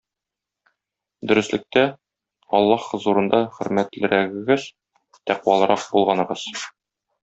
Дөреслектә, 1.31 1.83
Аллаһ 2.61 2.87
хозурында 2.89 3.45
хөрмәтлерәгегез- 3.59 4.69
тәкъвалырак 5.31 5.89
булганыгыз. 5.97 6.53